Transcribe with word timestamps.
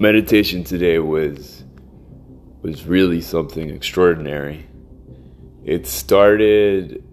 meditation 0.00 0.64
today 0.64 0.98
was 0.98 1.62
was 2.62 2.86
really 2.86 3.20
something 3.20 3.68
extraordinary. 3.68 4.66
It 5.62 5.86
started 5.86 7.04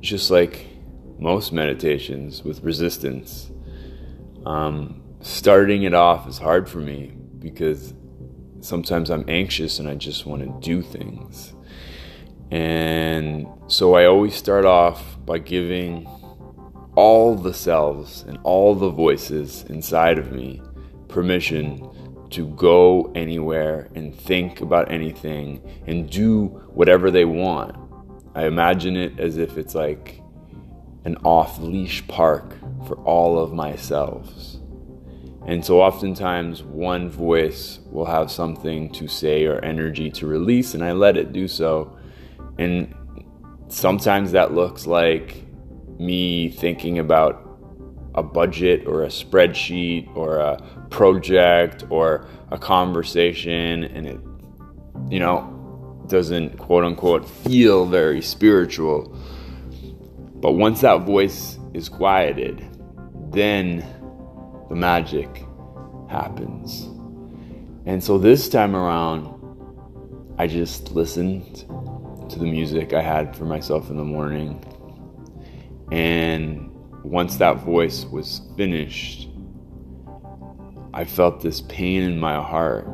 just 0.00 0.30
like 0.30 0.66
most 1.18 1.52
meditations 1.52 2.44
with 2.44 2.62
resistance. 2.62 3.50
Um, 4.44 5.02
starting 5.20 5.82
it 5.82 5.94
off 5.94 6.28
is 6.28 6.38
hard 6.38 6.68
for 6.68 6.78
me 6.78 7.14
because 7.38 7.94
sometimes 8.60 9.10
I'm 9.10 9.24
anxious 9.28 9.78
and 9.78 9.88
I 9.88 9.94
just 9.94 10.26
want 10.26 10.42
to 10.42 10.66
do 10.66 10.82
things. 10.82 11.54
And 12.50 13.46
so 13.68 13.94
I 13.94 14.04
always 14.04 14.34
start 14.34 14.66
off 14.66 15.18
by 15.24 15.38
giving 15.38 16.06
all 16.94 17.34
the 17.34 17.54
selves 17.54 18.22
and 18.22 18.38
all 18.42 18.74
the 18.74 18.90
voices 18.90 19.64
inside 19.64 20.18
of 20.18 20.32
me 20.32 20.62
permission 21.08 21.88
to 22.30 22.48
go 22.48 23.12
anywhere 23.14 23.88
and 23.94 24.14
think 24.14 24.60
about 24.60 24.90
anything 24.90 25.62
and 25.86 26.10
do 26.10 26.46
whatever 26.74 27.10
they 27.10 27.24
want. 27.24 27.76
I 28.34 28.46
imagine 28.46 28.96
it 28.96 29.18
as 29.18 29.38
if 29.38 29.56
it's 29.56 29.74
like 29.74 30.20
an 31.04 31.16
off 31.24 31.58
leash 31.58 32.06
park 32.08 32.54
for 32.86 32.96
all 33.04 33.38
of 33.38 33.52
myself. 33.52 34.28
And 35.46 35.64
so 35.64 35.80
oftentimes 35.80 36.64
one 36.64 37.08
voice 37.08 37.78
will 37.90 38.06
have 38.06 38.32
something 38.32 38.90
to 38.94 39.06
say 39.06 39.44
or 39.46 39.64
energy 39.64 40.10
to 40.10 40.26
release, 40.26 40.74
and 40.74 40.82
I 40.84 40.92
let 40.92 41.16
it 41.16 41.32
do 41.32 41.46
so. 41.46 41.96
And 42.58 42.92
sometimes 43.68 44.32
that 44.32 44.52
looks 44.52 44.88
like 44.88 45.44
me 45.98 46.50
thinking 46.50 46.98
about 46.98 47.45
a 48.16 48.22
budget 48.22 48.86
or 48.86 49.04
a 49.04 49.08
spreadsheet 49.08 50.14
or 50.16 50.38
a 50.38 50.60
project 50.90 51.84
or 51.90 52.26
a 52.50 52.58
conversation 52.58 53.84
and 53.84 54.06
it 54.06 54.20
you 55.10 55.20
know 55.20 55.52
doesn't 56.08 56.56
quote 56.58 56.84
unquote 56.84 57.28
feel 57.28 57.86
very 57.86 58.22
spiritual. 58.22 59.16
But 60.36 60.52
once 60.52 60.80
that 60.82 61.02
voice 61.02 61.58
is 61.74 61.88
quieted 61.88 62.64
then 63.32 63.84
the 64.68 64.76
magic 64.76 65.44
happens. 66.08 66.88
And 67.84 68.02
so 68.02 68.18
this 68.18 68.48
time 68.48 68.74
around 68.74 69.36
i 70.38 70.46
just 70.46 70.92
listened 70.92 71.64
to 72.30 72.38
the 72.38 72.44
music 72.44 72.92
i 72.92 73.00
had 73.00 73.34
for 73.34 73.44
myself 73.44 73.88
in 73.90 73.96
the 73.96 74.04
morning 74.04 74.62
and 75.90 76.75
once 77.06 77.36
that 77.36 77.58
voice 77.58 78.04
was 78.06 78.40
finished, 78.56 79.28
I 80.92 81.04
felt 81.04 81.40
this 81.40 81.60
pain 81.62 82.02
in 82.02 82.18
my 82.18 82.42
heart. 82.42 82.86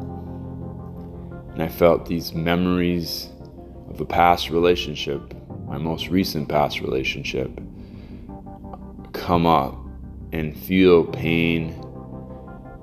And 1.52 1.62
I 1.62 1.68
felt 1.68 2.06
these 2.06 2.34
memories 2.34 3.30
of 3.88 4.00
a 4.00 4.04
past 4.04 4.50
relationship, 4.50 5.34
my 5.66 5.78
most 5.78 6.08
recent 6.08 6.48
past 6.48 6.80
relationship, 6.80 7.58
come 9.14 9.46
up 9.46 9.78
and 10.32 10.56
feel 10.58 11.04
pain 11.04 11.70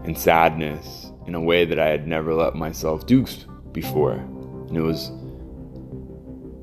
and 0.05 0.17
sadness 0.17 1.11
in 1.27 1.35
a 1.35 1.41
way 1.41 1.63
that 1.63 1.77
I 1.77 1.89
had 1.89 2.07
never 2.07 2.33
let 2.33 2.55
myself 2.55 3.05
do 3.05 3.27
before. 3.71 4.13
And 4.13 4.75
it 4.75 4.81
was 4.81 5.11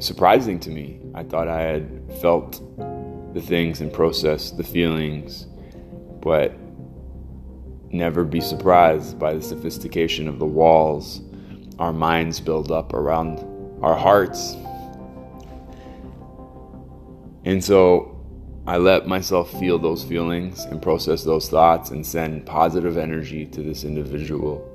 surprising 0.00 0.58
to 0.60 0.70
me. 0.70 1.00
I 1.14 1.22
thought 1.22 1.46
I 1.46 1.60
had 1.60 2.12
felt 2.20 2.60
the 3.36 3.42
things 3.42 3.82
and 3.82 3.92
process 3.92 4.50
the 4.50 4.64
feelings, 4.64 5.46
but 6.22 6.54
never 7.90 8.24
be 8.24 8.40
surprised 8.40 9.18
by 9.18 9.34
the 9.34 9.42
sophistication 9.42 10.26
of 10.26 10.38
the 10.38 10.46
walls 10.46 11.20
our 11.78 11.92
minds 11.92 12.40
build 12.40 12.72
up 12.72 12.94
around 12.94 13.44
our 13.82 13.94
hearts. 13.94 14.56
And 17.44 17.62
so 17.62 18.18
I 18.66 18.78
let 18.78 19.06
myself 19.06 19.50
feel 19.60 19.78
those 19.78 20.02
feelings 20.02 20.64
and 20.64 20.80
process 20.80 21.22
those 21.22 21.50
thoughts 21.50 21.90
and 21.90 22.06
send 22.06 22.46
positive 22.46 22.96
energy 22.96 23.44
to 23.44 23.62
this 23.62 23.84
individual 23.84 24.66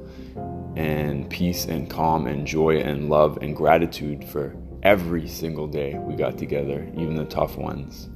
and 0.76 1.28
peace 1.32 1.66
and 1.66 1.90
calm 1.90 2.28
and 2.28 2.46
joy 2.46 2.78
and 2.78 3.10
love 3.10 3.40
and 3.42 3.56
gratitude 3.56 4.24
for 4.24 4.56
every 4.84 5.28
single 5.28 5.68
day 5.68 5.98
we 5.98 6.14
got 6.14 6.38
together, 6.38 6.88
even 6.94 7.16
the 7.16 7.26
tough 7.26 7.58
ones. 7.58 8.08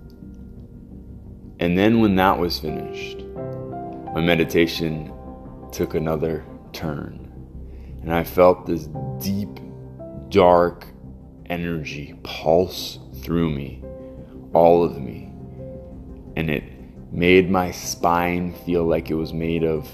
And 1.60 1.78
then 1.78 2.02
when 2.02 2.16
that 2.16 2.38
was 2.38 2.60
finished, 2.60 3.24
my 4.14 4.22
meditation 4.22 5.14
took 5.72 5.94
another 5.94 6.46
turn. 6.74 7.32
And 8.02 8.14
I 8.14 8.24
felt 8.24 8.66
this 8.66 8.88
deep, 9.20 9.60
dark 10.30 10.86
energy 11.48 12.16
pulse 12.24 13.00
through 13.22 13.50
me, 13.50 13.84
all 14.54 14.84
of 14.84 15.00
me. 15.00 15.32
And 16.36 16.50
it 16.50 16.64
made 17.12 17.50
my 17.50 17.72
spine 17.72 18.54
feel 18.66 18.84
like 18.84 19.10
it 19.10 19.16
was 19.16 19.34
made 19.34 19.64
of 19.64 19.88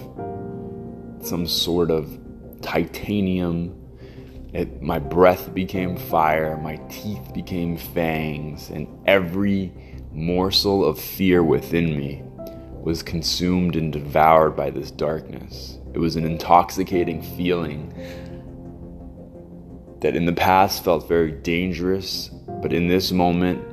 some 1.22 1.46
sort 1.48 1.92
of 1.92 2.20
titanium. 2.62 3.81
It, 4.54 4.82
my 4.82 5.00
breath 5.00 5.54
became 5.54 5.96
fire, 5.96 6.58
my 6.58 6.76
teeth 6.90 7.34
became 7.34 7.78
fangs, 7.78 8.70
and 8.70 8.88
every 9.06 9.72
morsel 10.12 10.84
of 10.84 11.00
fear 11.00 11.42
within 11.42 11.98
me 11.98 12.22
was 12.82 13.02
consumed 13.02 13.76
and 13.76 13.94
devoured 13.94 14.56
by 14.58 14.70
this 14.70 14.92
darkness. 14.92 15.78
It 15.94 16.00
was 16.00 16.16
an 16.16 16.26
intoxicating 16.26 17.22
feeling 17.22 17.94
that 20.02 20.16
in 20.16 20.26
the 20.26 20.34
past 20.34 20.84
felt 20.84 21.08
very 21.08 21.32
dangerous, 21.32 22.30
but 22.62 22.74
in 22.74 22.88
this 22.88 23.12
moment 23.12 23.64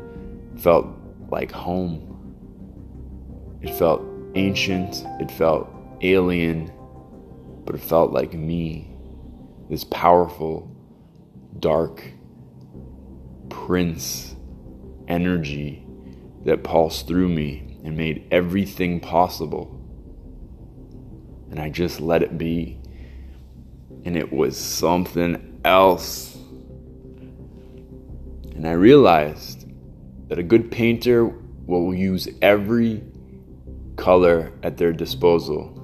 felt 0.61 0.87
like 1.31 1.51
home. 1.51 2.05
It 3.63 3.75
felt 3.75 4.03
ancient, 4.35 5.05
it 5.21 5.31
felt 5.31 5.69
alien, 6.03 6.71
but 7.65 7.75
it 7.75 7.81
felt 7.81 8.13
like 8.13 8.35
me, 8.35 8.97
this 9.69 9.85
powerful, 9.85 10.71
dark 11.59 12.03
prince 13.49 14.35
energy 15.07 15.85
that 16.45 16.63
pulsed 16.63 17.07
through 17.07 17.29
me 17.29 17.79
and 17.85 17.97
made 17.97 18.27
everything 18.31 19.01
possible. 19.01 19.75
And 21.51 21.59
I 21.59 21.71
just 21.71 22.01
let 22.01 22.23
it 22.23 22.39
be. 22.39 22.79
And 24.05 24.17
it 24.17 24.33
was 24.33 24.57
something 24.57 25.61
else. 25.65 26.35
And 28.55 28.67
I 28.67 28.73
realized 28.73 29.67
that 30.29 30.39
a 30.39 30.43
good 30.43 30.71
painter 30.71 31.27
will 31.67 31.95
use 31.95 32.29
every 32.43 33.03
color 33.97 34.53
at 34.63 34.77
their 34.77 34.93
disposal 34.93 35.75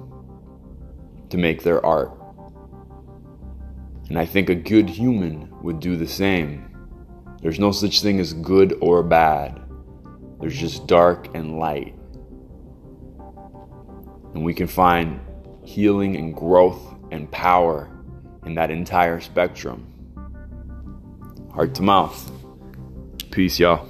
to 1.29 1.37
make 1.37 1.63
their 1.63 1.85
art. 1.85 2.14
And 4.09 4.19
I 4.19 4.25
think 4.25 4.49
a 4.49 4.55
good 4.55 4.89
human 4.89 5.49
would 5.61 5.79
do 5.79 5.95
the 5.97 6.07
same. 6.07 6.71
There's 7.41 7.59
no 7.59 7.71
such 7.71 8.01
thing 8.01 8.19
as 8.19 8.33
good 8.33 8.77
or 8.81 9.03
bad. 9.03 9.61
There's 10.39 10.57
just 10.57 10.87
dark 10.87 11.33
and 11.35 11.57
light. 11.57 11.95
And 14.33 14.43
we 14.43 14.53
can 14.53 14.67
find 14.67 15.19
healing 15.63 16.15
and 16.15 16.35
growth 16.35 16.81
and 17.11 17.31
power 17.31 17.89
in 18.45 18.55
that 18.55 18.71
entire 18.71 19.19
spectrum. 19.19 19.87
Heart 21.53 21.75
to 21.75 21.81
mouth. 21.81 22.31
Peace, 23.31 23.59
y'all. 23.59 23.87